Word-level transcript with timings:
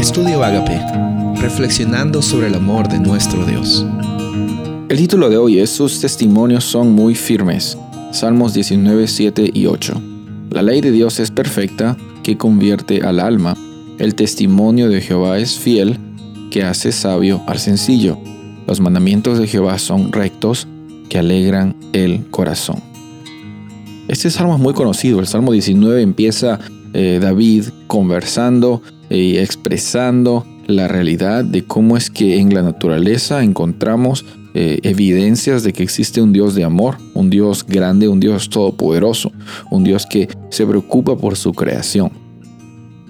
Estudio 0.00 0.42
Agape, 0.42 0.80
reflexionando 1.42 2.22
sobre 2.22 2.46
el 2.46 2.54
amor 2.54 2.88
de 2.88 2.98
nuestro 2.98 3.44
Dios. 3.44 3.84
El 4.88 4.96
título 4.96 5.28
de 5.28 5.36
hoy 5.36 5.58
es 5.58 5.68
Sus 5.68 6.00
testimonios 6.00 6.64
son 6.64 6.92
muy 6.92 7.14
firmes. 7.14 7.76
Salmos 8.10 8.54
19, 8.54 9.06
7 9.06 9.50
y 9.52 9.66
8. 9.66 10.00
La 10.52 10.62
ley 10.62 10.80
de 10.80 10.90
Dios 10.90 11.20
es 11.20 11.30
perfecta, 11.30 11.98
que 12.22 12.38
convierte 12.38 13.02
al 13.02 13.20
alma. 13.20 13.58
El 13.98 14.14
testimonio 14.14 14.88
de 14.88 15.02
Jehová 15.02 15.38
es 15.38 15.58
fiel, 15.58 15.98
que 16.50 16.64
hace 16.64 16.92
sabio 16.92 17.42
al 17.46 17.58
sencillo. 17.58 18.16
Los 18.66 18.80
mandamientos 18.80 19.38
de 19.38 19.48
Jehová 19.48 19.78
son 19.78 20.12
rectos, 20.12 20.66
que 21.10 21.18
alegran 21.18 21.76
el 21.92 22.24
corazón. 22.30 22.80
Este 24.08 24.30
salmo 24.30 24.54
es 24.54 24.60
muy 24.62 24.72
conocido. 24.72 25.20
El 25.20 25.26
Salmo 25.26 25.52
19 25.52 26.00
empieza 26.00 26.58
eh, 26.94 27.18
David 27.20 27.66
conversando 27.86 28.82
y 29.08 29.36
expresando 29.36 30.46
la 30.66 30.88
realidad 30.88 31.44
de 31.44 31.64
cómo 31.64 31.96
es 31.96 32.10
que 32.10 32.38
en 32.38 32.54
la 32.54 32.62
naturaleza 32.62 33.42
encontramos 33.42 34.24
eh, 34.54 34.80
evidencias 34.82 35.62
de 35.62 35.72
que 35.72 35.82
existe 35.82 36.20
un 36.20 36.32
Dios 36.32 36.54
de 36.54 36.64
amor, 36.64 36.96
un 37.14 37.30
Dios 37.30 37.64
grande, 37.64 38.08
un 38.08 38.18
Dios 38.18 38.50
todopoderoso, 38.50 39.30
un 39.70 39.84
Dios 39.84 40.06
que 40.06 40.28
se 40.48 40.66
preocupa 40.66 41.16
por 41.16 41.36
su 41.36 41.52
creación. 41.52 42.10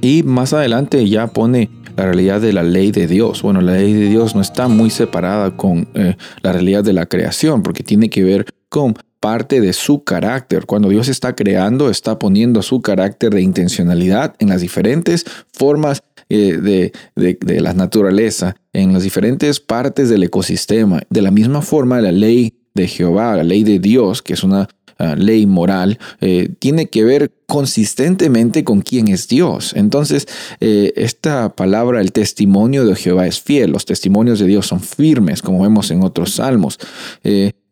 Y 0.03 0.23
más 0.23 0.53
adelante 0.53 1.09
ya 1.09 1.27
pone 1.29 1.71
la 1.97 2.05
realidad 2.05 2.41
de 2.41 2.53
la 2.53 2.63
ley 2.63 2.93
de 2.93 3.07
Dios. 3.07 3.43
Bueno, 3.43 3.61
la 3.61 3.73
ley 3.73 3.93
de 3.93 4.09
Dios 4.09 4.35
no 4.35 4.41
está 4.41 4.69
muy 4.69 4.91
separada 4.91 5.57
con 5.57 5.89
eh, 5.95 6.17
la 6.43 6.53
realidad 6.53 6.85
de 6.85 6.93
la 6.93 7.07
creación, 7.07 7.63
porque 7.63 7.83
tiene 7.83 8.11
que 8.11 8.23
ver 8.23 8.47
con 8.69 8.95
parte 9.21 9.61
de 9.61 9.73
su 9.73 10.03
carácter. 10.03 10.67
Cuando 10.67 10.89
Dios 10.89 11.09
está 11.09 11.35
creando, 11.35 11.91
está 11.91 12.19
poniendo 12.19 12.63
su 12.63 12.81
carácter 12.81 13.35
de 13.35 13.43
intencionalidad 13.43 14.35
en 14.39 14.49
las 14.49 14.63
diferentes 14.63 15.25
formas 15.53 16.03
eh, 16.31 16.57
de, 16.57 16.93
de, 17.17 17.61
la 17.61 17.75
naturaleza, 17.75 18.57
en 18.73 18.93
las 18.93 19.03
diferentes 19.03 19.61
partes 19.61 20.09
del 20.09 20.23
ecosistema. 20.23 21.03
De 21.11 21.23
la 21.23 21.31
misma 21.31 21.61
forma, 21.61 22.01
la 22.01 22.13
ley 22.13 22.55
de 22.75 22.89
Jehová, 22.89 23.37
la 23.37 23.45
ley 23.45 23.65
de 23.65 23.79
Dios, 23.79 24.23
que 24.23 24.35
es 24.35 24.45
una 24.45 24.69
ah, 25.01 25.17
ley 25.17 25.47
moral, 25.47 25.99
eh, 26.21 26.51
tiene 26.59 26.87
que 26.87 27.05
ver 27.05 27.33
consistentemente 27.47 28.63
con 28.63 28.83
quién 28.83 29.09
es 29.09 29.27
Dios. 29.27 29.73
Entonces, 29.75 30.29
eh, 30.61 30.93
esta 30.97 31.55
palabra, 31.57 32.01
el 32.01 32.13
testimonio 32.13 32.85
de 32.85 32.95
Jehová 32.95 33.27
es 33.27 33.41
fiel, 33.41 33.73
los 33.73 33.85
testimonios 33.85 34.39
de 34.39 34.47
Dios 34.47 34.67
son 34.67 34.81
firmes, 34.81 35.43
como 35.43 35.63
vemos 35.63 35.91
en 35.91 36.03
otros 36.03 36.35
salmos 36.35 36.79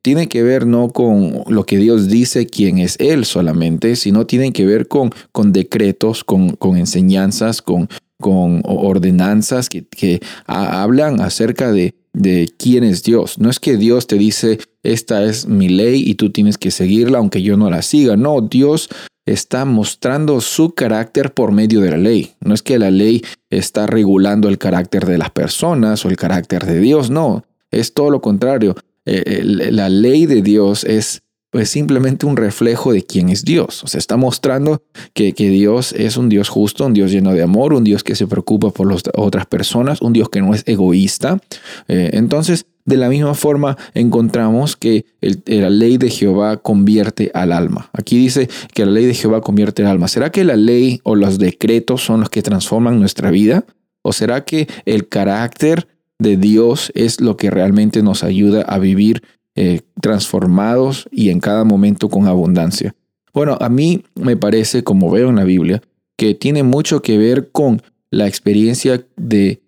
tiene 0.03 0.29
que 0.29 0.43
ver 0.43 0.67
no 0.67 0.91
con 0.91 1.43
lo 1.49 1.67
que 1.67 1.77
Dios 1.77 2.09
dice 2.09 2.47
quién 2.47 2.79
es 2.79 2.97
Él 2.99 3.27
solamente, 3.27 3.95
sino 3.95 4.27
tiene 4.27 4.53
que 4.53 4.65
ver 4.65 4.89
con, 4.89 5.11
con 5.33 5.53
decretos, 5.53 6.25
con, 6.25 6.51
con 6.51 6.79
enseñanzas, 6.79 7.61
con, 7.61 7.89
con 8.21 8.62
ordenanzas 8.65 9.69
que, 9.69 9.84
que 9.84 10.21
hablan 10.47 11.21
acerca 11.21 11.73
de, 11.73 11.95
de 12.12 12.48
quién 12.56 12.84
es 12.84 13.03
Dios. 13.03 13.39
No 13.39 13.51
es 13.51 13.61
que 13.61 13.77
Dios 13.77 14.06
te 14.06 14.17
dice, 14.17 14.59
esta 14.83 15.25
es 15.25 15.47
mi 15.47 15.69
ley 15.69 16.03
y 16.06 16.15
tú 16.15 16.31
tienes 16.31 16.59
que 16.59 16.70
seguirla 16.70 17.19
aunque 17.19 17.42
yo 17.42 17.56
no 17.56 17.70
la 17.70 17.83
siga. 17.83 18.17
No, 18.17 18.41
Dios 18.41 18.89
está 19.27 19.65
mostrando 19.65 20.41
su 20.41 20.75
carácter 20.75 21.33
por 21.33 21.53
medio 21.53 21.81
de 21.81 21.91
la 21.91 21.98
ley. 21.98 22.33
No 22.41 22.55
es 22.55 22.62
que 22.62 22.78
la 22.78 22.91
ley 22.91 23.23
está 23.50 23.87
regulando 23.87 24.48
el 24.48 24.59
carácter 24.59 25.06
de 25.06 25.19
las 25.19 25.31
personas 25.31 26.05
o 26.05 26.09
el 26.09 26.17
carácter 26.17 26.65
de 26.65 26.81
Dios, 26.81 27.11
no. 27.11 27.45
Es 27.70 27.92
todo 27.92 28.11
lo 28.11 28.20
contrario. 28.20 28.75
Eh, 29.05 29.43
la 29.45 29.89
ley 29.89 30.27
de 30.27 30.43
Dios 30.43 30.84
es 30.84 31.22
pues 31.51 31.71
simplemente 31.71 32.27
un 32.27 32.37
reflejo 32.37 32.93
de 32.93 33.03
quién 33.03 33.29
es 33.31 33.45
Dios. 33.45 33.83
O 33.83 33.87
sea, 33.87 33.99
está 33.99 34.17
mostrando 34.17 34.83
que, 35.15 35.33
que, 35.33 35.49
Dios 35.49 35.93
es 35.93 36.17
un 36.17 36.29
Dios 36.29 36.49
justo, 36.49 36.85
un 36.85 36.93
Dios 36.93 37.11
lleno 37.11 37.33
de 37.33 37.43
amor, 37.43 37.73
un 37.73 37.85
Dios 37.85 38.05
que 38.05 38.15
se 38.15 38.27
preocupa 38.27 38.71
por 38.71 38.91
las 38.91 39.03
otras 39.15 39.47
personas, 39.47 40.03
un 40.03 40.13
Dios 40.13 40.29
que 40.29 40.41
no 40.41 40.55
es 40.55 40.63
egoísta. 40.67 41.41
Eh, 41.89 42.11
entonces, 42.13 42.67
de 42.85 42.97
la 42.97 43.09
misma 43.09 43.35
forma, 43.35 43.77
encontramos 43.95 44.77
que 44.77 45.05
la 45.21 45.71
ley 45.71 45.99
de 45.99 46.11
Jehová 46.11 46.56
convierte 46.56 47.31
al 47.34 47.53
alma. 47.53 47.91
Aquí 47.93 48.19
dice 48.19 48.49
que 48.72 48.87
la 48.87 48.93
ley 48.93 49.05
de 49.05 49.15
Jehová 49.15 49.41
convierte 49.43 49.83
al 49.83 49.89
alma. 49.89 50.09
¿Será 50.09 50.31
que 50.31 50.45
la 50.45 50.56
ley 50.56 51.01
o 51.03 51.15
los 51.15 51.39
decretos 51.39 52.03
son 52.03 52.21
los 52.21 52.31
que 52.31 52.43
transforman 52.43 52.99
nuestra 52.99 53.31
vida? 53.31 53.65
¿O 54.03 54.12
será 54.12 54.45
que 54.45 54.69
el 54.87 55.09
carácter 55.09 55.87
de 56.19 56.37
Dios 56.37 56.91
es 56.95 57.21
lo 57.21 57.37
que 57.37 57.51
realmente 57.51 58.03
nos 58.03 58.25
ayuda 58.25 58.62
a 58.62 58.78
vivir 58.78 59.22
eh, 59.61 59.81
transformados 60.01 61.09
y 61.11 61.31
en 61.31 61.41
cada 61.41 61.65
momento 61.65 62.09
con 62.09 62.29
abundancia. 62.29 62.95
Bueno, 63.35 63.59
a 63.61 63.69
mí 63.69 64.05
me 64.15 64.37
parece, 64.37 64.85
como 64.85 65.11
veo 65.11 65.31
en 65.31 65.35
la 65.35 65.43
Biblia, 65.43 65.83
que 66.17 66.37
tiene 66.37 66.63
mucho 66.63 67.03
que 67.03 67.19
ver 67.19 67.51
con 67.51 67.83
la 68.13 68.29
experiencia 68.29 69.05
de 69.17 69.61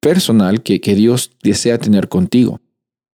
personal 0.00 0.62
que, 0.62 0.82
que 0.82 0.94
Dios 0.94 1.30
desea 1.42 1.78
tener 1.78 2.10
contigo. 2.10 2.60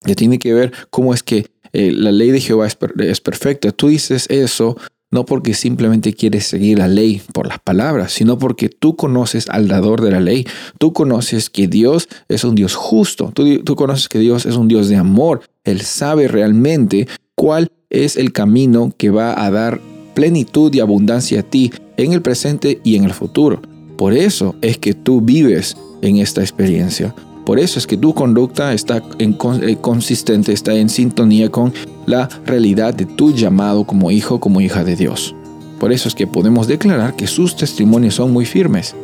Que 0.06 0.14
tiene 0.14 0.38
que 0.38 0.54
ver 0.54 0.72
cómo 0.88 1.12
es 1.12 1.22
que 1.22 1.48
eh, 1.74 1.92
la 1.92 2.12
ley 2.12 2.30
de 2.30 2.40
Jehová 2.40 2.66
es, 2.66 2.78
es 2.98 3.20
perfecta. 3.20 3.70
Tú 3.72 3.88
dices 3.88 4.24
eso 4.30 4.78
no 5.10 5.24
porque 5.24 5.54
simplemente 5.54 6.12
quieres 6.12 6.46
seguir 6.46 6.78
la 6.78 6.88
ley 6.88 7.22
por 7.32 7.46
las 7.46 7.58
palabras, 7.58 8.12
sino 8.12 8.38
porque 8.38 8.68
tú 8.68 8.96
conoces 8.96 9.48
al 9.48 9.68
dador 9.68 10.02
de 10.02 10.10
la 10.10 10.20
ley, 10.20 10.46
tú 10.78 10.92
conoces 10.92 11.50
que 11.50 11.68
Dios 11.68 12.08
es 12.28 12.44
un 12.44 12.54
Dios 12.54 12.74
justo, 12.74 13.32
tú, 13.32 13.76
conoces 13.76 14.08
que 14.08 14.18
Dios 14.18 14.46
es 14.46 14.56
un 14.56 14.68
Dios 14.68 14.88
de 14.88 14.96
amor, 14.96 15.42
Él 15.64 15.80
sabe 15.82 16.28
realmente 16.28 17.06
cuál 17.34 17.70
es 17.90 18.16
el 18.16 18.32
camino 18.32 18.92
que 18.96 19.10
va 19.10 19.44
a 19.44 19.50
dar 19.50 19.80
plenitud 20.14 20.74
y 20.74 20.80
abundancia 20.80 21.40
a 21.40 21.42
ti 21.42 21.70
en 21.96 22.12
el 22.12 22.22
presente 22.22 22.80
y 22.82 22.96
en 22.96 23.04
el 23.04 23.12
futuro. 23.12 23.62
Por 23.96 24.12
eso 24.12 24.56
es 24.60 24.78
que 24.78 24.92
tú 24.92 25.20
vives 25.20 25.76
en 26.02 26.16
esta 26.16 26.40
experiencia. 26.40 27.14
Por 27.46 27.60
eso 27.60 27.78
es 27.78 27.86
que 27.86 27.96
tu 27.96 28.12
conducta 28.12 28.74
está 28.74 29.02
en, 29.18 29.38
eh, 29.62 29.76
consistente, 29.80 30.52
está 30.52 30.74
en 30.74 30.88
sintonía 30.90 31.48
con 31.48 31.72
la 32.04 32.28
realidad 32.44 32.92
de 32.92 33.06
tu 33.06 33.32
llamado 33.32 33.84
como 33.84 34.10
hijo, 34.10 34.40
como 34.40 34.60
hija 34.60 34.84
de 34.84 34.96
Dios. 34.96 35.34
Por 35.78 35.92
eso 35.92 36.08
es 36.08 36.14
que 36.14 36.26
podemos 36.26 36.66
declarar 36.66 37.14
que 37.14 37.26
sus 37.26 37.56
testimonios 37.56 38.16
son 38.16 38.32
muy 38.32 38.44
firmes. 38.44 38.94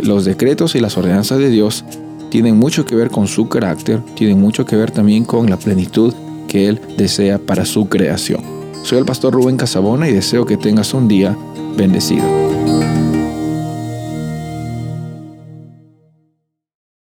los 0.00 0.26
decretos 0.26 0.74
y 0.74 0.80
las 0.80 0.98
ordenanzas 0.98 1.38
de 1.38 1.48
Dios 1.48 1.84
tienen 2.28 2.58
mucho 2.58 2.84
que 2.84 2.96
ver 2.96 3.10
con 3.10 3.28
su 3.28 3.48
carácter, 3.48 4.02
tienen 4.14 4.40
mucho 4.40 4.66
que 4.66 4.76
ver 4.76 4.90
también 4.90 5.24
con 5.24 5.48
la 5.48 5.56
plenitud 5.56 6.12
que 6.48 6.68
Él 6.68 6.80
desea 6.98 7.38
para 7.38 7.64
su 7.64 7.88
creación. 7.88 8.42
Soy 8.82 8.98
el 8.98 9.04
pastor 9.04 9.32
Rubén 9.32 9.56
Casabona 9.56 10.08
y 10.08 10.12
deseo 10.12 10.44
que 10.44 10.56
tengas 10.56 10.92
un 10.92 11.08
día 11.08 11.36
bendecido. 11.76 12.53